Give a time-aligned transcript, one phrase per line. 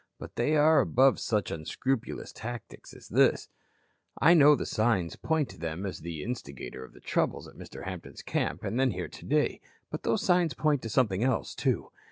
[0.17, 3.49] But they are above such unscrupulous tactics as this.
[4.19, 7.85] "I know the signs point to them as the instigator of our troubles at Mr.
[7.85, 9.61] Hampton's camp and then here today.
[9.91, 11.91] But those signs point to something else, too.